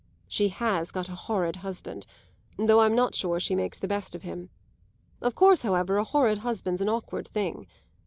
[0.27, 2.07] She has got a horrid husband,
[2.57, 4.49] though I'm not sure she makes the best of him.
[5.21, 7.67] Of course, however, a horrid husband's an awkward thing.